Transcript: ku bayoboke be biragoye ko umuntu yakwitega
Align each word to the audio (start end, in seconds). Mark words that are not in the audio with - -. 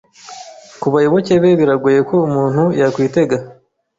ku 0.81 0.87
bayoboke 0.93 1.33
be 1.41 1.49
biragoye 1.59 1.99
ko 2.09 2.15
umuntu 2.27 2.63
yakwitega 2.79 3.37